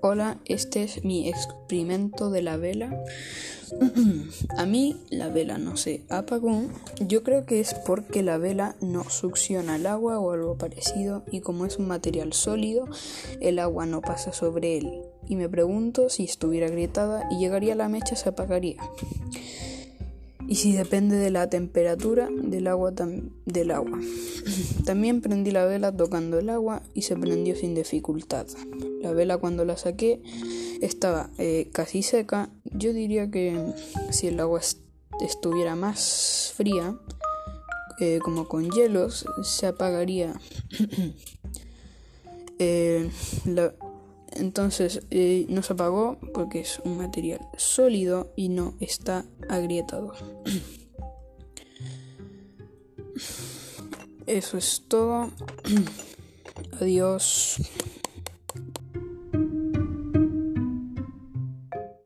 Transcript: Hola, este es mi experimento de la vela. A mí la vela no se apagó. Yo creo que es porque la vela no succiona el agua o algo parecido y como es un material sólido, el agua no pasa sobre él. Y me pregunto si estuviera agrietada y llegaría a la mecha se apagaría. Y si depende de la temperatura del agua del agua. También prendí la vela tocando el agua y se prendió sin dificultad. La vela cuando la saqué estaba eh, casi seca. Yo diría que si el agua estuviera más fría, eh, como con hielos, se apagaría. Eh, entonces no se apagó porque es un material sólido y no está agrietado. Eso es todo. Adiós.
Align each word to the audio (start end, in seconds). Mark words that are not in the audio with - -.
Hola, 0.00 0.38
este 0.44 0.84
es 0.84 1.04
mi 1.04 1.28
experimento 1.28 2.30
de 2.30 2.40
la 2.40 2.56
vela. 2.56 2.96
A 4.56 4.64
mí 4.64 4.96
la 5.10 5.28
vela 5.28 5.58
no 5.58 5.76
se 5.76 6.04
apagó. 6.08 6.62
Yo 7.00 7.24
creo 7.24 7.44
que 7.46 7.58
es 7.58 7.74
porque 7.74 8.22
la 8.22 8.38
vela 8.38 8.76
no 8.80 9.10
succiona 9.10 9.74
el 9.74 9.86
agua 9.86 10.20
o 10.20 10.30
algo 10.30 10.56
parecido 10.56 11.24
y 11.32 11.40
como 11.40 11.66
es 11.66 11.78
un 11.78 11.88
material 11.88 12.32
sólido, 12.32 12.86
el 13.40 13.58
agua 13.58 13.86
no 13.86 14.00
pasa 14.00 14.32
sobre 14.32 14.78
él. 14.78 15.02
Y 15.26 15.34
me 15.34 15.48
pregunto 15.48 16.08
si 16.10 16.24
estuviera 16.24 16.68
agrietada 16.68 17.28
y 17.32 17.38
llegaría 17.38 17.72
a 17.72 17.76
la 17.76 17.88
mecha 17.88 18.14
se 18.14 18.28
apagaría. 18.28 18.76
Y 20.48 20.54
si 20.54 20.72
depende 20.72 21.16
de 21.16 21.30
la 21.30 21.50
temperatura 21.50 22.30
del 22.32 22.66
agua 22.68 22.92
del 23.44 23.70
agua. 23.70 24.00
También 24.86 25.20
prendí 25.20 25.50
la 25.50 25.66
vela 25.66 25.94
tocando 25.94 26.38
el 26.38 26.48
agua 26.48 26.82
y 26.94 27.02
se 27.02 27.16
prendió 27.16 27.54
sin 27.54 27.74
dificultad. 27.74 28.46
La 29.02 29.12
vela 29.12 29.36
cuando 29.36 29.66
la 29.66 29.76
saqué 29.76 30.22
estaba 30.80 31.28
eh, 31.36 31.68
casi 31.72 32.02
seca. 32.02 32.48
Yo 32.64 32.94
diría 32.94 33.30
que 33.30 33.74
si 34.10 34.28
el 34.28 34.40
agua 34.40 34.60
estuviera 35.20 35.76
más 35.76 36.54
fría, 36.56 36.98
eh, 38.00 38.20
como 38.22 38.48
con 38.48 38.70
hielos, 38.70 39.26
se 39.42 39.66
apagaría. 39.66 40.34
Eh, 42.60 43.08
entonces 44.32 45.02
no 45.48 45.62
se 45.62 45.72
apagó 45.72 46.18
porque 46.34 46.60
es 46.60 46.80
un 46.84 46.98
material 46.98 47.40
sólido 47.56 48.32
y 48.36 48.48
no 48.48 48.74
está 48.80 49.24
agrietado. 49.48 50.12
Eso 54.26 54.58
es 54.58 54.84
todo. 54.88 55.30
Adiós. 56.80 57.56